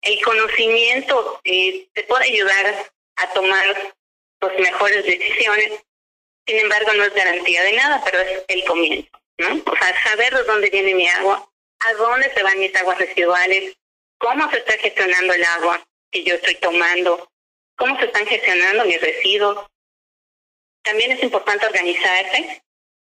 el 0.02 0.22
conocimiento 0.22 1.40
eh, 1.44 1.88
te 1.92 2.02
puede 2.04 2.24
ayudar 2.24 2.90
a 3.16 3.32
tomar 3.32 3.94
pues, 4.38 4.58
mejores 4.58 5.04
decisiones. 5.04 5.72
Sin 6.46 6.58
embargo, 6.58 6.92
no 6.94 7.04
es 7.04 7.14
garantía 7.14 7.62
de 7.62 7.72
nada, 7.72 8.02
pero 8.04 8.20
es 8.20 8.44
el 8.48 8.64
comienzo. 8.64 9.10
¿no? 9.38 9.62
O 9.66 9.76
sea, 9.76 10.02
saber 10.02 10.34
de 10.34 10.44
dónde 10.44 10.70
viene 10.70 10.94
mi 10.94 11.08
agua, 11.08 11.48
a 11.80 11.92
dónde 11.94 12.32
se 12.34 12.42
van 12.42 12.58
mis 12.58 12.74
aguas 12.74 12.98
residuales, 12.98 13.76
cómo 14.18 14.50
se 14.50 14.58
está 14.58 14.72
gestionando 14.78 15.34
el 15.34 15.44
agua 15.44 15.86
que 16.10 16.24
yo 16.24 16.34
estoy 16.34 16.54
tomando, 16.56 17.30
cómo 17.76 17.98
se 17.98 18.06
están 18.06 18.26
gestionando 18.26 18.84
mis 18.84 19.00
residuos. 19.00 19.66
También 20.82 21.12
es 21.12 21.22
importante 21.22 21.66
organizarse 21.66 22.62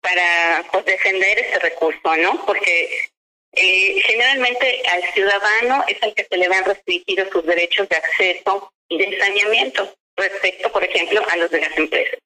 para 0.00 0.64
pues, 0.70 0.84
defender 0.84 1.38
ese 1.38 1.58
recurso, 1.58 2.16
¿no? 2.16 2.44
Porque 2.46 3.13
generalmente 3.56 4.82
al 4.88 5.02
ciudadano 5.12 5.84
es 5.88 6.02
al 6.02 6.14
que 6.14 6.24
se 6.24 6.36
le 6.36 6.48
van 6.48 6.64
restringidos 6.64 7.28
sus 7.30 7.44
derechos 7.44 7.88
de 7.88 7.96
acceso 7.96 8.72
y 8.88 8.98
de 8.98 9.18
saneamiento 9.18 9.94
respecto, 10.16 10.70
por 10.70 10.84
ejemplo, 10.84 11.22
a 11.30 11.36
los 11.36 11.50
de 11.50 11.60
las 11.60 11.76
empresas. 11.76 12.18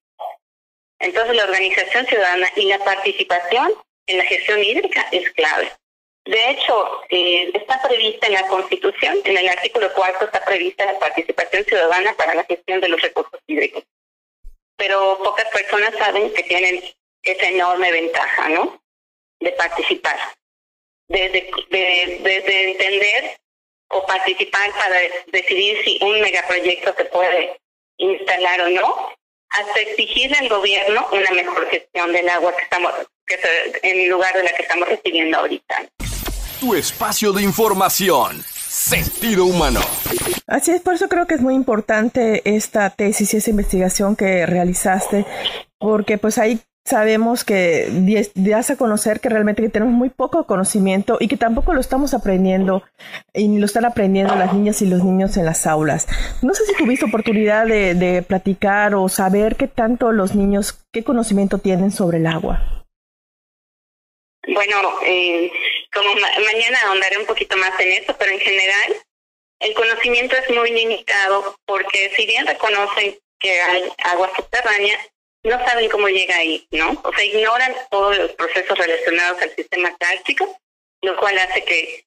Entonces, 1.01 1.37
la 1.37 1.45
organización 1.45 2.07
ciudadana 2.07 2.49
y 2.57 2.65
la 2.65 2.79
participación 2.81 3.73
en 4.07 4.19
la 4.19 4.25
gestión 4.25 4.63
hídrica 4.63 5.07
es 5.13 5.31
clave. 5.33 5.71
De 6.25 6.51
hecho, 6.51 7.03
eh, 7.09 7.51
está 7.55 7.81
prevista 7.81 8.27
en 8.27 8.35
la 8.35 8.47
Constitución, 8.49 9.17
en 9.25 9.39
el 9.39 9.49
artículo 9.49 9.93
cuarto 9.95 10.27
está 10.27 10.45
prevista 10.45 10.85
la 10.85 10.99
participación 10.99 11.65
ciudadana 11.65 12.15
para 12.17 12.35
la 12.35 12.45
gestión 12.45 12.81
de 12.81 12.89
los 12.89 13.01
recursos 13.01 13.41
hídricos. 13.47 13.85
Pero 14.77 15.19
pocas 15.23 15.47
personas 15.49 15.95
saben 15.97 16.33
que 16.35 16.43
tienen 16.43 16.83
esa 17.23 17.49
enorme 17.49 17.91
ventaja, 17.93 18.49
¿no? 18.51 18.83
De 19.41 19.53
participar, 19.53 20.19
desde 21.09 21.51
de, 21.71 22.71
entender 22.71 23.39
o 23.91 24.07
participar 24.07 24.71
para 24.73 24.97
decidir 25.33 25.79
si 25.85 25.99
un 26.03 26.21
megaproyecto 26.21 26.95
se 26.97 27.05
puede 27.07 27.59
instalar 27.97 28.61
o 28.63 28.69
no, 28.69 29.13
hasta 29.51 29.81
exigirle 29.81 30.37
al 30.39 30.49
gobierno 30.49 31.09
una 31.11 31.31
mejor 31.31 31.69
gestión 31.71 32.13
del 32.13 32.29
agua 32.29 32.55
que 32.57 32.63
estamos, 32.63 32.93
que 33.27 33.39
en 33.83 34.09
lugar 34.11 34.35
de 34.35 34.45
la 34.45 34.53
que 34.53 34.63
estamos 34.63 34.89
recibiendo 34.89 35.39
ahorita 35.39 35.89
tu 36.61 36.75
espacio 36.75 37.33
de 37.33 37.43
información. 37.43 38.43
Sentido 38.43 39.45
humano. 39.45 39.81
Así 40.47 40.71
es, 40.71 40.81
por 40.81 40.95
eso 40.95 41.09
creo 41.09 41.27
que 41.27 41.35
es 41.35 41.41
muy 41.41 41.55
importante 41.55 42.43
esta 42.45 42.91
tesis 42.91 43.35
y 43.35 43.37
esa 43.37 43.51
investigación 43.51 44.17
que 44.17 44.47
realizaste, 44.47 45.27
porque 45.79 46.19
pues 46.19 46.39
ahí 46.39 46.61
sabemos 46.89 47.45
que 47.45 47.89
das 48.35 48.71
a 48.71 48.77
conocer 48.77 49.21
que 49.21 49.29
realmente 49.29 49.69
tenemos 49.69 49.95
muy 49.95 50.09
poco 50.09 50.47
conocimiento 50.47 51.19
y 51.21 51.29
que 51.29 51.37
tampoco 51.37 51.75
lo 51.75 51.81
estamos 51.81 52.15
aprendiendo 52.15 52.83
y 53.35 53.59
lo 53.59 53.67
están 53.67 53.85
aprendiendo 53.85 54.35
las 54.35 54.53
niñas 54.55 54.81
y 54.83 54.87
los 54.87 55.05
niños 55.05 55.37
en 55.37 55.45
las 55.45 55.67
aulas. 55.67 56.09
No 56.43 56.55
sé 56.55 56.65
si 56.65 56.75
tuviste 56.75 57.05
oportunidad 57.05 57.67
de, 57.67 57.95
de 57.95 58.23
platicar 58.23 58.95
o 58.95 59.09
saber 59.09 59.57
qué 59.57 59.69
tanto 59.69 60.13
los 60.13 60.35
niños, 60.35 60.79
qué 60.93 61.05
conocimiento 61.05 61.59
tienen 61.59 61.91
sobre 61.91 62.19
el 62.19 62.27
agua. 62.27 62.87
Bueno, 64.47 64.79
eh, 65.05 65.53
como 65.93 66.15
mañana 66.15 66.79
ahondaré 66.87 67.19
un 67.19 67.27
poquito 67.27 67.57
más 67.59 67.79
en 67.81 67.93
eso, 67.93 68.17
pero 68.19 68.33
en 68.33 68.41
general 68.41 68.97
el 69.61 69.75
conocimiento 69.75 70.37
es 70.37 70.57
muy 70.57 70.71
limitado 70.71 71.57
porque 71.67 72.11
si 72.17 72.25
bien 72.25 72.47
reconocen 72.47 73.19
que 73.39 73.61
hay 73.61 73.83
agua 73.99 74.31
subterránea, 74.35 74.99
no 75.49 75.65
saben 75.65 75.89
cómo 75.89 76.09
llega 76.09 76.37
ahí, 76.37 76.67
¿no? 76.71 77.01
O 77.03 77.13
sea, 77.13 77.25
ignoran 77.25 77.75
todos 77.91 78.17
los 78.17 78.33
procesos 78.33 78.79
relacionados 78.79 79.43
al 79.43 79.55
sistema 79.55 79.97
cálcico, 79.99 80.59
lo 81.03 81.17
cual 81.17 81.39
hace 81.39 81.65
que, 81.65 82.05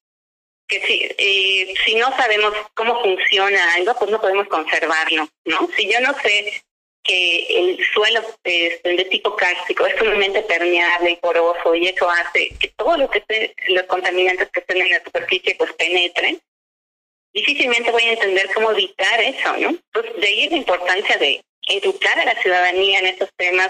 que 0.68 0.82
si, 0.86 1.10
eh, 1.18 1.74
si 1.86 1.96
no 1.96 2.16
sabemos 2.18 2.54
cómo 2.74 3.02
funciona 3.02 3.74
algo, 3.74 3.96
pues 3.98 4.12
no 4.12 4.22
podemos 4.22 4.48
conservarlo, 4.48 5.28
¿no? 5.46 5.70
Si 5.76 5.92
yo 5.92 6.00
no 6.02 6.14
sé 6.22 6.64
que 7.04 7.48
el 7.50 7.84
suelo 7.94 8.22
este, 8.44 8.82
de 8.84 9.06
tipo 9.06 9.36
cárstico 9.36 9.86
es 9.86 9.98
sumamente 9.98 10.42
permeable 10.44 11.12
y 11.12 11.16
poroso 11.16 11.74
y 11.76 11.88
eso 11.88 12.10
hace 12.10 12.50
que 12.60 12.68
todo 12.70 12.96
lo 12.96 13.10
los 13.70 13.84
contaminantes 13.84 14.50
que 14.52 14.60
estén 14.60 14.82
en 14.82 14.92
la 14.92 15.04
superficie 15.04 15.56
pues 15.56 15.74
penetren, 15.74 16.40
difícilmente 17.34 17.92
voy 17.92 18.04
a 18.04 18.14
entender 18.14 18.50
cómo 18.54 18.72
evitar 18.72 19.20
eso, 19.22 19.58
¿no? 19.58 19.70
Entonces, 19.70 20.22
de 20.22 20.28
ahí 20.28 20.50
la 20.50 20.58
importancia 20.58 21.18
de 21.18 21.44
educar 21.68 22.20
a 22.20 22.26
la 22.26 22.42
ciudadanía 22.42 23.00
en 23.00 23.08
estos 23.08 23.30
temas 23.36 23.70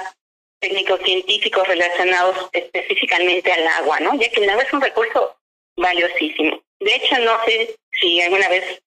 técnicos 0.60 1.02
científicos 1.04 1.68
relacionados 1.68 2.50
específicamente 2.54 3.52
al 3.52 3.68
agua, 3.68 4.00
¿no? 4.00 4.14
Ya 4.20 4.30
que 4.30 4.44
el 4.44 4.50
agua 4.50 4.64
es 4.64 4.74
un 4.74 4.82
recurso 4.82 5.36
valiosísimo. 5.76 6.62
De 6.80 6.96
hecho, 6.96 7.18
no 7.20 7.44
sé 7.46 7.76
si 8.00 8.22
alguna 8.22 8.48
vez 8.50 8.82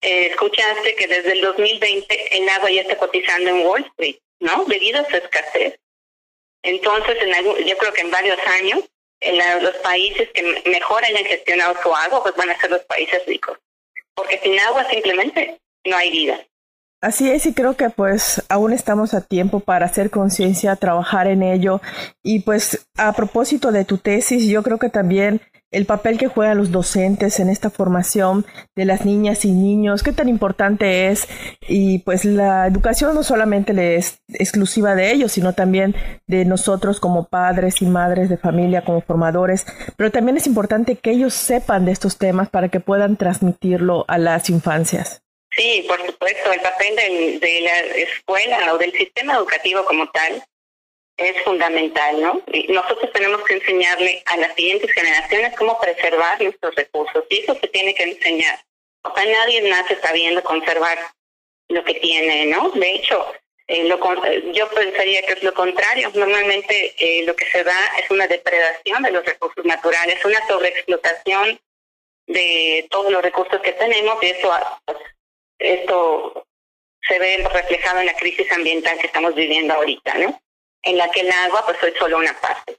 eh, 0.00 0.28
escuchaste 0.28 0.94
que 0.94 1.08
desde 1.08 1.32
el 1.32 1.40
2020 1.40 2.38
el 2.38 2.48
agua 2.48 2.70
ya 2.70 2.82
está 2.82 2.96
cotizando 2.96 3.50
en 3.50 3.66
Wall 3.66 3.84
Street, 3.84 4.16
¿no? 4.40 4.64
Debido 4.66 5.00
a 5.00 5.08
su 5.08 5.16
escasez. 5.16 5.78
Entonces, 6.62 7.16
en 7.20 7.66
yo 7.66 7.76
creo 7.78 7.92
que 7.92 8.00
en 8.00 8.10
varios 8.10 8.38
años, 8.46 8.84
los 9.60 9.76
países 9.76 10.28
que 10.32 10.42
mejor 10.66 11.04
hayan 11.04 11.24
gestionado 11.24 11.80
su 11.82 11.94
agua, 11.94 12.22
pues 12.22 12.34
van 12.36 12.50
a 12.50 12.60
ser 12.60 12.70
los 12.70 12.82
países 12.84 13.24
ricos. 13.26 13.58
Porque 14.14 14.38
sin 14.38 14.58
agua 14.60 14.88
simplemente 14.90 15.58
no 15.84 15.96
hay 15.96 16.10
vida. 16.10 16.44
Así 17.00 17.30
es, 17.30 17.46
y 17.46 17.54
creo 17.54 17.76
que 17.76 17.90
pues 17.90 18.42
aún 18.48 18.72
estamos 18.72 19.14
a 19.14 19.20
tiempo 19.20 19.60
para 19.60 19.86
hacer 19.86 20.10
conciencia, 20.10 20.74
trabajar 20.74 21.28
en 21.28 21.44
ello. 21.44 21.80
Y 22.24 22.40
pues 22.40 22.88
a 22.96 23.12
propósito 23.12 23.70
de 23.70 23.84
tu 23.84 23.98
tesis, 23.98 24.44
yo 24.48 24.64
creo 24.64 24.78
que 24.78 24.88
también 24.88 25.40
el 25.70 25.86
papel 25.86 26.18
que 26.18 26.26
juegan 26.26 26.58
los 26.58 26.72
docentes 26.72 27.38
en 27.38 27.50
esta 27.50 27.70
formación 27.70 28.46
de 28.74 28.84
las 28.84 29.04
niñas 29.04 29.44
y 29.44 29.52
niños, 29.52 30.02
qué 30.02 30.12
tan 30.12 30.28
importante 30.28 31.08
es. 31.08 31.28
Y 31.68 32.00
pues 32.00 32.24
la 32.24 32.66
educación 32.66 33.14
no 33.14 33.22
solamente 33.22 33.96
es 33.96 34.20
exclusiva 34.28 34.96
de 34.96 35.12
ellos, 35.12 35.30
sino 35.30 35.52
también 35.52 35.94
de 36.26 36.44
nosotros 36.46 36.98
como 36.98 37.28
padres 37.28 37.80
y 37.80 37.86
madres 37.86 38.28
de 38.28 38.38
familia, 38.38 38.84
como 38.84 39.02
formadores. 39.02 39.66
Pero 39.96 40.10
también 40.10 40.36
es 40.36 40.48
importante 40.48 40.96
que 40.96 41.12
ellos 41.12 41.34
sepan 41.34 41.84
de 41.84 41.92
estos 41.92 42.18
temas 42.18 42.48
para 42.48 42.70
que 42.70 42.80
puedan 42.80 43.16
transmitirlo 43.16 44.04
a 44.08 44.18
las 44.18 44.50
infancias. 44.50 45.22
Sí, 45.58 45.84
por 45.88 46.00
supuesto, 46.06 46.52
el 46.52 46.60
papel 46.60 46.94
de 47.40 47.60
la 47.62 47.80
escuela 47.80 48.72
o 48.72 48.78
del 48.78 48.92
sistema 48.92 49.34
educativo 49.34 49.84
como 49.84 50.08
tal 50.10 50.40
es 51.16 51.42
fundamental, 51.42 52.22
¿no? 52.22 52.40
Y 52.52 52.72
nosotros 52.72 53.10
tenemos 53.12 53.42
que 53.42 53.54
enseñarle 53.54 54.22
a 54.26 54.36
las 54.36 54.54
siguientes 54.54 54.92
generaciones 54.92 55.56
cómo 55.58 55.76
preservar 55.80 56.40
nuestros 56.40 56.76
recursos 56.76 57.24
y 57.28 57.40
eso 57.40 57.58
se 57.60 57.66
tiene 57.66 57.92
que 57.92 58.04
enseñar. 58.04 58.60
O 59.02 59.12
sea, 59.12 59.24
nadie 59.24 59.62
nace 59.62 59.98
sabiendo 60.00 60.44
conservar 60.44 60.96
lo 61.68 61.82
que 61.82 61.94
tiene, 61.94 62.46
¿no? 62.46 62.70
De 62.70 62.94
hecho, 62.94 63.26
eh, 63.66 63.82
lo, 63.88 63.98
yo 64.52 64.70
pensaría 64.70 65.22
que 65.22 65.32
es 65.32 65.42
lo 65.42 65.54
contrario. 65.54 66.12
Normalmente 66.14 66.94
eh, 66.98 67.24
lo 67.24 67.34
que 67.34 67.50
se 67.50 67.64
da 67.64 67.78
es 68.00 68.08
una 68.12 68.28
depredación 68.28 69.02
de 69.02 69.10
los 69.10 69.24
recursos 69.24 69.64
naturales, 69.64 70.24
una 70.24 70.46
sobreexplotación 70.46 71.58
de 72.28 72.86
todos 72.90 73.10
los 73.10 73.22
recursos 73.22 73.60
que 73.60 73.72
tenemos 73.72 74.22
y 74.22 74.26
eso 74.26 74.52
pues, 74.84 74.98
esto 75.58 76.46
se 77.02 77.18
ve 77.18 77.48
reflejado 77.52 78.00
en 78.00 78.06
la 78.06 78.14
crisis 78.14 78.50
ambiental 78.52 78.98
que 78.98 79.06
estamos 79.06 79.34
viviendo 79.34 79.74
ahorita, 79.74 80.14
¿no? 80.14 80.40
En 80.82 80.96
la 80.96 81.10
que 81.10 81.20
el 81.20 81.30
agua 81.30 81.64
pues 81.66 81.82
es 81.82 81.98
solo 81.98 82.18
una 82.18 82.38
parte. 82.40 82.78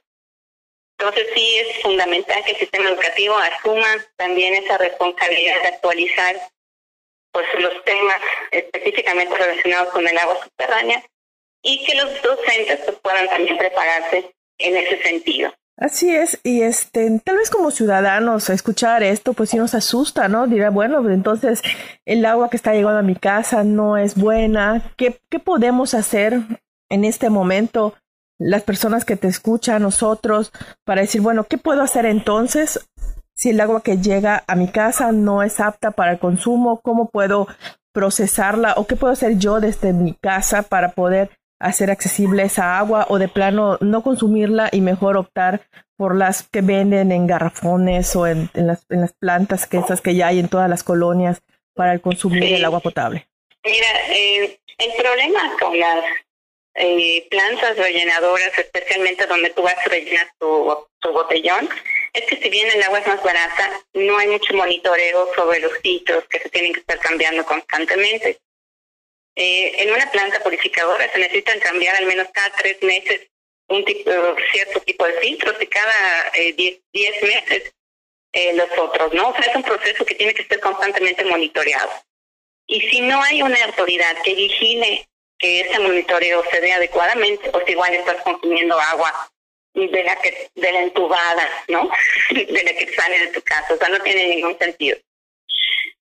Entonces 0.98 1.28
sí 1.34 1.58
es 1.58 1.82
fundamental 1.82 2.44
que 2.44 2.52
el 2.52 2.58
sistema 2.58 2.90
educativo 2.90 3.34
asuma 3.36 3.88
también 4.16 4.54
esa 4.54 4.76
responsabilidad 4.78 5.62
de 5.62 5.68
actualizar 5.68 6.36
pues 7.32 7.46
los 7.58 7.84
temas 7.84 8.20
específicamente 8.50 9.36
relacionados 9.36 9.92
con 9.92 10.06
el 10.06 10.18
agua 10.18 10.42
subterránea 10.42 11.02
y 11.62 11.84
que 11.84 11.94
los 11.94 12.22
docentes 12.22 12.80
pues, 12.84 12.98
puedan 13.00 13.28
también 13.28 13.56
prepararse 13.56 14.32
en 14.58 14.76
ese 14.76 15.02
sentido. 15.02 15.54
Así 15.80 16.14
es, 16.14 16.38
y 16.44 16.60
este, 16.60 17.20
tal 17.24 17.38
vez 17.38 17.48
como 17.48 17.70
ciudadanos 17.70 18.50
escuchar 18.50 19.02
esto, 19.02 19.32
pues 19.32 19.48
sí 19.48 19.56
nos 19.56 19.74
asusta, 19.74 20.28
¿no? 20.28 20.46
Dirá, 20.46 20.68
bueno, 20.68 21.00
pues 21.00 21.14
entonces 21.14 21.62
el 22.04 22.26
agua 22.26 22.50
que 22.50 22.58
está 22.58 22.74
llegando 22.74 22.98
a 22.98 23.02
mi 23.02 23.16
casa 23.16 23.64
no 23.64 23.96
es 23.96 24.14
buena. 24.14 24.92
¿Qué, 24.98 25.18
qué 25.30 25.38
podemos 25.38 25.94
hacer 25.94 26.42
en 26.90 27.04
este 27.06 27.30
momento 27.30 27.94
las 28.38 28.62
personas 28.62 29.06
que 29.06 29.16
te 29.16 29.28
escuchan, 29.28 29.80
nosotros, 29.80 30.52
para 30.84 31.00
decir, 31.00 31.22
bueno, 31.22 31.44
¿qué 31.44 31.56
puedo 31.56 31.80
hacer 31.80 32.04
entonces 32.04 32.86
si 33.34 33.48
el 33.48 33.60
agua 33.62 33.82
que 33.82 33.96
llega 33.96 34.44
a 34.46 34.56
mi 34.56 34.68
casa 34.68 35.12
no 35.12 35.42
es 35.42 35.60
apta 35.60 35.92
para 35.92 36.12
el 36.12 36.18
consumo? 36.18 36.82
¿Cómo 36.82 37.08
puedo 37.08 37.48
procesarla 37.94 38.74
o 38.76 38.86
qué 38.86 38.96
puedo 38.96 39.14
hacer 39.14 39.38
yo 39.38 39.60
desde 39.60 39.94
mi 39.94 40.12
casa 40.12 40.62
para 40.62 40.90
poder 40.90 41.30
hacer 41.60 41.90
accesible 41.90 42.42
esa 42.42 42.78
agua 42.78 43.06
o 43.08 43.18
de 43.18 43.28
plano 43.28 43.76
no 43.80 44.02
consumirla 44.02 44.70
y 44.72 44.80
mejor 44.80 45.16
optar 45.16 45.60
por 45.96 46.16
las 46.16 46.48
que 46.48 46.62
venden 46.62 47.12
en 47.12 47.26
garrafones 47.26 48.16
o 48.16 48.26
en, 48.26 48.50
las, 48.54 48.86
en 48.88 49.02
las 49.02 49.12
plantas 49.12 49.66
que 49.66 49.76
esas 49.76 50.00
que 50.00 50.14
ya 50.14 50.28
hay 50.28 50.38
en 50.38 50.48
todas 50.48 50.68
las 50.68 50.82
colonias 50.82 51.42
para 51.74 51.92
el 51.92 52.00
consumir 52.00 52.54
el 52.54 52.64
agua 52.64 52.80
potable. 52.80 53.28
Mira, 53.62 53.88
eh, 54.08 54.58
el 54.78 54.92
problema 54.94 55.40
con 55.60 55.78
las 55.78 56.02
eh, 56.74 57.26
plantas 57.28 57.76
rellenadoras, 57.76 58.58
especialmente 58.58 59.26
donde 59.26 59.50
tú 59.50 59.62
vas 59.62 59.76
a 59.76 59.90
rellenar 59.90 60.28
tu, 60.38 60.74
tu 61.00 61.12
botellón, 61.12 61.68
es 62.14 62.24
que 62.24 62.36
si 62.36 62.48
bien 62.48 62.68
el 62.74 62.82
agua 62.82 63.00
es 63.00 63.06
más 63.06 63.22
barata, 63.22 63.70
no 63.92 64.16
hay 64.16 64.28
mucho 64.28 64.54
monitoreo 64.54 65.28
sobre 65.34 65.60
los 65.60 65.76
filtros 65.78 66.24
que 66.24 66.38
se 66.38 66.48
tienen 66.48 66.72
que 66.72 66.80
estar 66.80 66.98
cambiando 66.98 67.44
constantemente. 67.44 68.38
Eh, 69.36 69.82
en 69.82 69.92
una 69.92 70.10
planta 70.10 70.40
purificadora 70.40 71.10
se 71.12 71.18
necesitan 71.18 71.60
cambiar 71.60 71.96
al 71.96 72.06
menos 72.06 72.28
cada 72.32 72.50
tres 72.56 72.82
meses 72.82 73.28
un 73.68 73.84
tipo, 73.84 74.10
cierto 74.52 74.80
tipo 74.80 75.06
de 75.06 75.12
filtros 75.14 75.56
y 75.60 75.66
cada 75.66 76.28
eh, 76.34 76.52
diez, 76.52 77.22
meses 77.22 77.72
eh, 78.32 78.52
los 78.54 78.68
otros, 78.76 79.14
¿no? 79.14 79.28
O 79.28 79.34
sea, 79.34 79.44
es 79.44 79.56
un 79.56 79.62
proceso 79.62 80.04
que 80.04 80.16
tiene 80.16 80.34
que 80.34 80.44
ser 80.44 80.60
constantemente 80.60 81.24
monitoreado. 81.24 81.90
Y 82.66 82.80
si 82.82 83.00
no 83.00 83.22
hay 83.22 83.42
una 83.42 83.64
autoridad 83.64 84.16
que 84.22 84.34
vigile 84.34 85.08
que 85.38 85.60
ese 85.60 85.78
monitoreo 85.78 86.44
se 86.50 86.60
dé 86.60 86.72
adecuadamente, 86.72 87.50
pues 87.50 87.68
igual 87.68 87.94
estás 87.94 88.22
consumiendo 88.22 88.78
agua 88.78 89.30
de 89.74 90.04
la 90.04 90.16
que 90.16 90.50
de 90.54 90.72
la 90.72 90.82
entubada, 90.82 91.48
¿no? 91.68 91.88
de 92.30 92.62
la 92.62 92.72
que 92.72 92.92
sale 92.94 93.18
de 93.20 93.28
tu 93.28 93.42
casa, 93.42 93.74
o 93.74 93.76
sea, 93.76 93.88
no 93.88 94.00
tiene 94.00 94.26
ningún 94.26 94.58
sentido. 94.58 94.98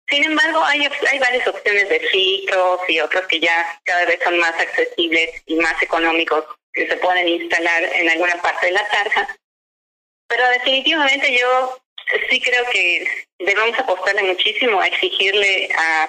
Sin 0.08 0.24
embargo, 0.24 0.62
hay, 0.64 0.86
hay 1.10 1.18
varias 1.18 1.46
opciones 1.46 1.88
de 1.88 2.00
filtros 2.00 2.80
y 2.88 3.00
otros 3.00 3.26
que 3.28 3.40
ya 3.40 3.80
cada 3.84 4.04
vez 4.04 4.20
son 4.22 4.38
más 4.38 4.54
accesibles 4.58 5.42
y 5.46 5.56
más 5.56 5.80
económicos 5.82 6.44
que 6.72 6.88
se 6.88 6.96
pueden 6.96 7.28
instalar 7.28 7.82
en 7.84 8.10
alguna 8.10 8.40
parte 8.42 8.66
de 8.66 8.72
la 8.72 8.88
tarja. 8.88 9.36
Pero 10.28 10.48
definitivamente 10.48 11.38
yo 11.38 11.82
sí 12.30 12.40
creo 12.40 12.64
que 12.70 13.26
debemos 13.38 13.78
apostarle 13.78 14.22
muchísimo 14.22 14.80
a 14.80 14.86
exigirle 14.86 15.68
a, 15.76 16.08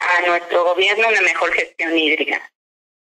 a 0.00 0.20
nuestro 0.26 0.64
gobierno 0.64 1.08
una 1.08 1.20
mejor 1.22 1.52
gestión 1.52 1.96
hídrica. 1.96 2.50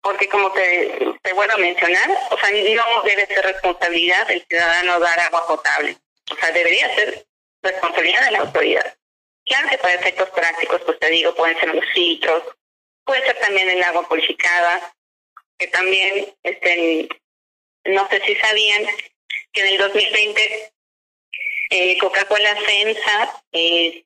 Porque 0.01 0.29
como 0.29 0.51
te, 0.53 1.13
te 1.21 1.33
vuelvo 1.33 1.53
a 1.53 1.57
mencionar, 1.57 2.09
o 2.29 2.37
sea, 2.37 2.49
no 2.51 3.01
debe 3.03 3.25
ser 3.25 3.43
responsabilidad 3.43 4.27
del 4.27 4.45
ciudadano 4.47 4.99
dar 4.99 5.19
agua 5.19 5.45
potable. 5.45 5.97
O 6.31 6.35
sea, 6.35 6.51
debería 6.51 6.93
ser 6.95 7.25
responsabilidad 7.61 8.25
de 8.25 8.31
la 8.31 8.39
autoridad. 8.39 8.98
Claro 9.49 9.67
que 9.67 9.77
para 9.79 9.95
efectos 9.95 10.29
prácticos, 10.29 10.81
pues 10.85 10.99
te 10.99 11.09
digo, 11.09 11.33
pueden 11.33 11.59
ser 11.59 11.73
los 11.73 11.83
filtros, 11.91 12.43
puede 13.03 13.25
ser 13.25 13.37
también 13.39 13.67
el 13.67 13.81
agua 13.83 14.07
purificada, 14.07 14.93
que 15.57 15.67
también, 15.67 16.31
este, 16.43 17.09
no 17.85 18.07
sé 18.09 18.21
si 18.25 18.35
sabían 18.35 18.85
que 19.51 19.61
en 19.61 19.67
el 19.69 19.77
2020 19.79 20.71
eh, 21.71 21.97
Coca-Cola 21.97 22.55
FEMSA, 22.57 23.43
eh, 23.53 24.03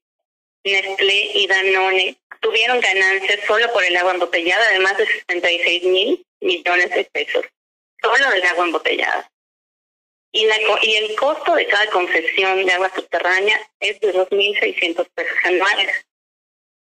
Nestlé 0.63 1.31
y 1.33 1.47
Danone 1.47 2.17
tuvieron 2.39 2.79
ganancias 2.79 3.41
solo 3.45 3.71
por 3.73 3.83
el 3.83 3.97
agua 3.97 4.13
embotellada 4.13 4.69
de 4.71 4.79
más 4.79 4.97
de 4.97 5.05
66 5.05 5.83
mil 5.83 6.25
millones 6.39 6.89
de 6.91 7.03
pesos, 7.03 7.45
solo 8.01 8.29
del 8.29 8.45
agua 8.45 8.65
embotellada. 8.65 9.29
Y, 10.35 10.45
la, 10.47 10.55
y 10.81 10.95
el 10.95 11.15
costo 11.15 11.53
de 11.53 11.67
cada 11.67 11.85
concesión 11.91 12.65
de 12.65 12.73
agua 12.73 12.91
subterránea 12.95 13.59
es 13.79 13.99
de 13.99 14.13
2.600 14.13 15.07
pesos 15.13 15.37
anuales. 15.43 16.05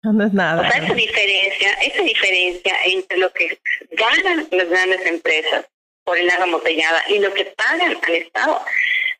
No 0.02 0.24
es 0.24 0.32
nada. 0.32 0.62
O 0.62 0.70
sea, 0.70 0.84
esa 0.84 0.94
diferencia, 0.94 1.72
esa 1.74 2.02
diferencia 2.02 2.76
entre 2.84 3.18
lo 3.18 3.32
que 3.32 3.58
ganan 3.90 4.48
las 4.50 4.68
grandes 4.68 5.04
empresas 5.06 5.66
por 6.04 6.18
el 6.18 6.30
agua 6.30 6.46
embotellada 6.46 7.02
y 7.08 7.18
lo 7.18 7.34
que 7.34 7.46
pagan 7.46 7.98
al 8.00 8.14
Estado, 8.14 8.64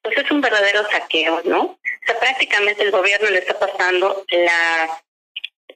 pues 0.03 0.17
es 0.17 0.31
un 0.31 0.41
verdadero 0.41 0.89
saqueo, 0.89 1.43
¿no? 1.45 1.63
O 1.63 1.79
sea, 2.07 2.19
prácticamente 2.21 2.85
el 2.85 2.93
gobierno 2.93 3.29
le 3.29 3.39
está 3.39 3.59
pasando 3.59 4.25
la, 4.29 5.03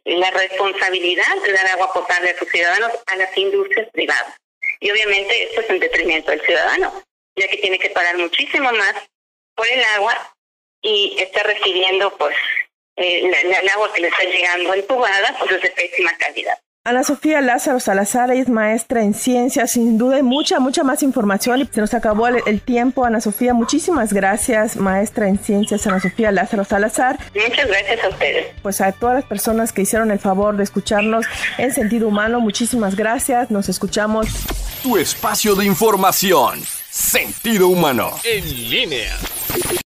la 0.04 0.30
responsabilidad 0.30 1.36
de 1.44 1.52
dar 1.52 1.66
agua 1.66 1.92
potable 1.92 2.30
a 2.30 2.38
sus 2.38 2.48
ciudadanos 2.48 2.92
a 3.06 3.16
las 3.16 3.36
industrias 3.36 3.88
privadas. 3.90 4.36
Y 4.78 4.90
obviamente 4.90 5.44
esto 5.44 5.62
es 5.62 5.70
en 5.70 5.80
detrimento 5.80 6.30
del 6.30 6.42
ciudadano 6.42 7.02
ya 7.36 7.48
que 7.48 7.58
tiene 7.58 7.78
que 7.78 7.90
pagar 7.90 8.18
muchísimo 8.18 8.70
más 8.72 8.94
por 9.54 9.66
el 9.68 9.82
agua 9.96 10.34
y 10.82 11.16
está 11.18 11.42
recibiendo 11.42 12.16
pues 12.16 12.36
eh, 12.96 13.30
el 13.42 13.68
agua 13.68 13.92
que 13.92 14.00
le 14.00 14.08
está 14.08 14.24
llegando 14.24 14.74
entubada 14.74 15.36
pues 15.38 15.52
es 15.52 15.62
de 15.62 15.70
pésima 15.70 16.16
calidad. 16.16 16.58
Ana 16.86 17.02
Sofía 17.02 17.40
Lázaro 17.40 17.80
Salazar 17.80 18.30
es 18.30 18.48
maestra 18.48 19.02
en 19.02 19.12
ciencias, 19.12 19.72
sin 19.72 19.98
duda 19.98 20.18
hay 20.18 20.22
mucha, 20.22 20.60
mucha 20.60 20.84
más 20.84 21.02
información 21.02 21.68
se 21.72 21.80
nos 21.80 21.92
acabó 21.94 22.28
el, 22.28 22.60
tiempo. 22.60 23.04
Ana 23.04 23.20
Sofía, 23.20 23.54
muchísimas 23.54 24.12
gracias, 24.12 24.76
maestra 24.76 25.28
en 25.28 25.36
ciencias, 25.36 25.84
Ana 25.88 25.98
Sofía 25.98 26.30
Lázaro 26.30 26.64
Salazar. 26.64 27.18
Muchas 27.34 27.66
gracias 27.66 28.04
a 28.04 28.08
ustedes. 28.08 28.46
Pues 28.62 28.80
a 28.80 28.92
todas 28.92 29.16
las 29.16 29.24
personas 29.24 29.72
que 29.72 29.82
hicieron 29.82 30.12
el 30.12 30.20
favor 30.20 30.56
de 30.56 30.62
escucharnos 30.62 31.26
en 31.58 31.72
sentido 31.72 32.06
humano, 32.06 32.38
muchísimas 32.38 32.94
gracias, 32.94 33.50
nos 33.50 33.68
escuchamos. 33.68 34.28
Tu 34.84 34.96
espacio 34.96 35.56
de 35.56 35.64
información, 35.64 36.62
sentido 36.90 37.68
humano, 37.68 38.18
en 38.24 38.70
línea. 38.70 39.18